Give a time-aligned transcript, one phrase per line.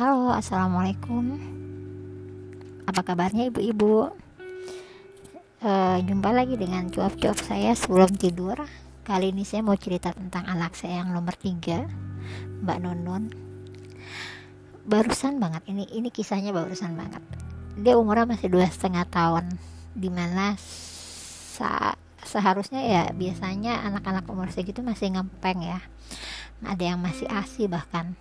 [0.00, 1.36] Halo, assalamualaikum.
[2.88, 4.08] Apa kabarnya ibu-ibu?
[5.60, 8.56] Uh, jumpa lagi dengan cuap-cuap saya sebelum tidur.
[9.04, 11.84] Kali ini saya mau cerita tentang anak saya yang nomor tiga,
[12.64, 13.28] Mbak Nunun.
[14.88, 17.20] Barusan banget ini, ini kisahnya barusan banget.
[17.76, 19.52] Dia umurnya masih dua setengah tahun,
[19.92, 21.92] di mana sa
[22.24, 25.84] seharusnya ya biasanya anak-anak umur segitu masih ngempeng ya.
[26.64, 28.16] Ada yang masih asi bahkan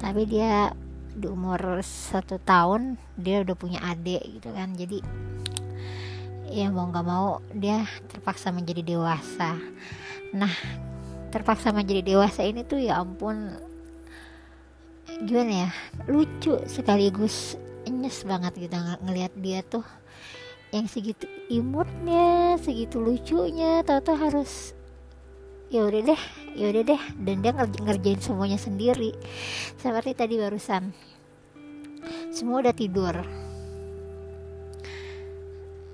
[0.00, 0.72] tapi dia
[1.16, 4.74] di umur satu tahun dia udah punya adik gitu kan.
[4.74, 5.02] Jadi
[6.50, 9.58] ya mau nggak mau dia terpaksa menjadi dewasa.
[10.34, 10.54] Nah
[11.30, 13.54] terpaksa menjadi dewasa ini tuh ya ampun
[15.20, 15.70] gimana ya
[16.10, 17.54] lucu sekaligus
[17.90, 19.84] nyes banget gitu ng ngelihat dia tuh
[20.70, 24.72] yang segitu imutnya segitu lucunya tahu-tahu harus
[25.68, 26.22] ya udah deh
[26.54, 29.14] ya udah deh dan dia ngerjain semuanya sendiri.
[29.78, 30.90] Seperti tadi barusan.
[32.34, 33.14] Semua udah tidur.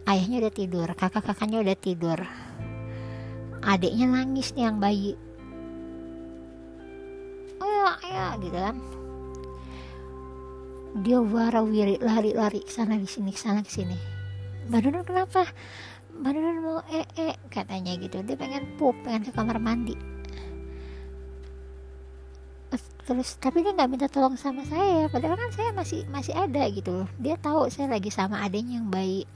[0.07, 2.19] Ayahnya udah tidur kakak-kakaknya udah tidur.
[3.67, 5.19] Adiknya nangis nih yang bayi.
[7.59, 8.77] Oh ya ya gitu kan.
[11.03, 13.99] Dia warawiri lari-lari sana di sini sana ke sini.
[14.71, 15.43] Mbak kenapa?
[16.17, 16.33] Mbak
[16.65, 18.23] mau ee -e, katanya gitu.
[18.23, 20.16] Dia pengen pup pengen ke kamar mandi
[23.07, 27.07] terus tapi dia nggak minta tolong sama saya padahal kan saya masih masih ada gitu
[27.23, 29.31] dia tahu saya lagi sama adanya yang baik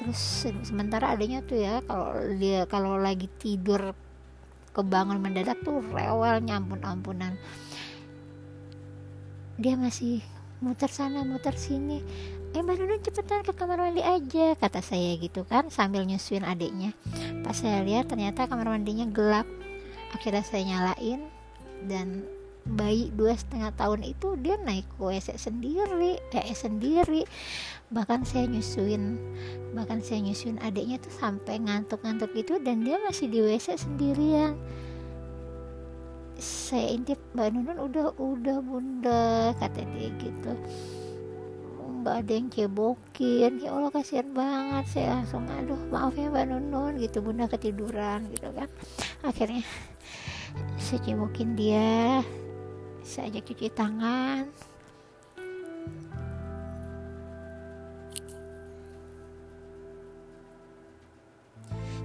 [0.00, 3.92] terus sementara adanya tuh ya kalau dia kalau lagi tidur
[4.78, 7.34] kebangun mendadak tuh rewel nyampun ampunan.
[9.58, 10.22] Dia masih
[10.62, 11.98] muter sana muter sini.
[12.54, 16.94] Eh mbak Nunun cepetan ke kamar mandi aja kata saya gitu kan sambil nyusuin adiknya.
[17.42, 19.50] Pas saya lihat ternyata kamar mandinya gelap.
[20.14, 21.26] Akhirnya saya nyalain
[21.90, 22.22] dan
[22.68, 27.24] bayi dua setengah tahun itu dia naik ke WC sendiri eh sendiri.
[27.88, 29.16] Bahkan saya nyusuin
[29.72, 34.56] bahkan saya nyusuin adiknya tuh sampai ngantuk-ngantuk itu dan dia masih di WC sendirian.
[36.38, 40.52] Saya intip mbak Nunun udah udah bunda kata dia gitu.
[41.98, 44.84] Nggak ada yang cebokin ya Allah kasihan banget.
[44.92, 48.68] Saya langsung aduh maaf ya mbak Nunun gitu bunda ketiduran gitu kan.
[49.24, 49.64] Akhirnya
[50.78, 52.22] saya cebokin dia
[53.08, 54.44] saya ajak cuci tangan.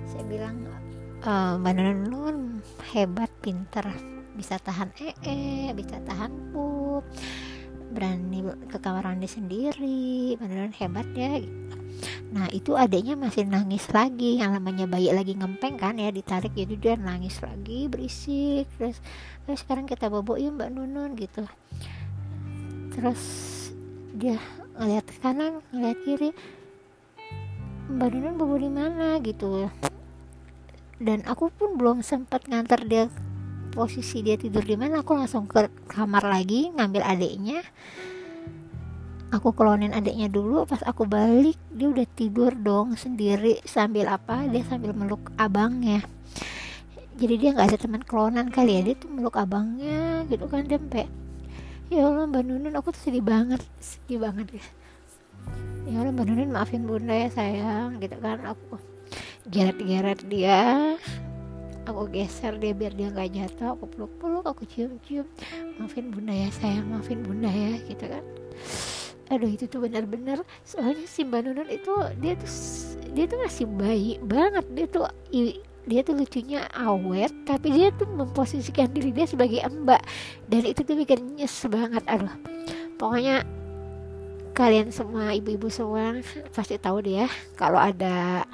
[0.07, 0.63] Saya bilang
[1.19, 2.63] e, mbak Nunun
[2.95, 3.83] hebat pinter.
[4.39, 7.03] Bisa tahan ee -e, bisa tahan pup.
[7.91, 10.39] Berani ke kamar mandi sendiri.
[10.39, 11.35] Beneran hebat ya
[12.33, 14.41] nah itu adiknya masih nangis lagi.
[14.41, 18.65] Yang namanya bayi lagi ngempeng kan ya ditarik jadi dia nangis lagi berisik.
[18.77, 18.97] Terus
[19.47, 21.45] eh, sekarang kita bobo ya mbak Nunun gitu.
[22.93, 23.21] Terus
[24.13, 24.37] dia
[24.77, 26.31] ngeliat kanan ngeliat kiri
[27.93, 29.21] mbak Nunun bobo di mana?
[29.21, 29.69] gitu.
[31.03, 33.11] Dan aku pun belum sempat ngantar dia
[33.73, 35.01] posisi dia tidur di mana.
[35.01, 37.61] Aku langsung ke kamar lagi ngambil adiknya
[39.33, 44.61] aku klonin adiknya dulu pas aku balik dia udah tidur dong sendiri sambil apa dia
[44.61, 46.05] sambil meluk abangnya.
[47.17, 51.09] Jadi dia nggak ada teman klonan kali ya dia tuh meluk abangnya gitu kan dempe
[51.89, 54.65] ya Allah mbak Nunun aku tuh sedih banget sedih banget ya.
[55.89, 58.37] Ya Allah mbak Nunun maafin bunda ya sayang gitu kan.
[58.45, 58.77] Aku
[59.49, 60.93] geret-geret dia
[61.83, 65.25] aku geser dia biar dia nggak jatuh aku peluk-peluk aku cium-cium.
[65.81, 68.21] Maafin bunda ya sayang maafin bunda ya gitu kan
[69.33, 71.89] aduh itu tuh benar-benar soalnya si mbak Nunun itu
[72.21, 72.49] dia tuh
[73.13, 74.65] dia tuh masih bayi banget.
[74.73, 75.05] Dia tuh
[75.83, 80.01] dia tuh lucunya awet tapi dia tuh memposisikan diri dia sebagai mbak.
[80.49, 82.33] Dan itu tuh bikin nyes banget aduh.
[83.01, 83.41] Pokoknya
[84.53, 86.21] kalian semua ibu-ibu semua
[86.53, 87.27] pasti tahu deh ya
[87.57, 88.45] kalau ada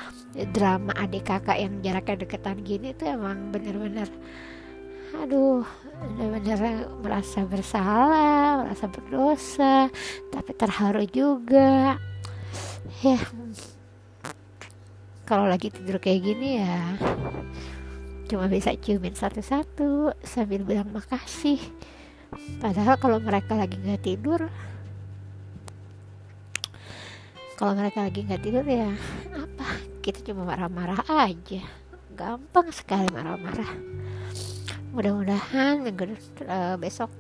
[0.56, 4.08] drama adik kakak yang jaraknya deketan gini tuh emang bener-bener
[5.18, 5.66] aduh
[6.00, 9.90] bener-bener merasa bersalah merasa berdosa
[10.30, 11.98] tapi terharu juga.
[13.02, 13.20] Ya.
[15.26, 16.98] Kalau lagi tidur kayak gini ya
[18.30, 21.58] cuma bisa ciumin satu-satu sambil bilang makasih.
[22.62, 24.46] Padahal kalau mereka lagi nggak tidur
[27.58, 28.94] kalau mereka lagi nggak tidur ya
[29.34, 29.68] apa?
[30.00, 31.66] Kita cuma marah-marah aja.
[32.14, 33.99] Gampang sekali marah-marah
[34.90, 36.18] mudah-mudahan minggu
[36.50, 37.14] uh, besok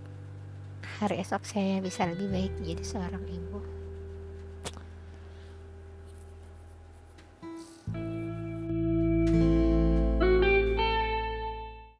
[0.97, 3.61] hari esok saya bisa lebih baik jadi seorang ibu